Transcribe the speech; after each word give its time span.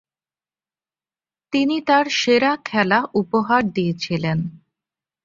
তিনি 1.53 1.77
তার 1.81 2.05
সেরা 2.11 2.51
খেলা 2.65 2.99
উপহার 3.13 3.61
দিয়েছিলেন। 3.71 4.39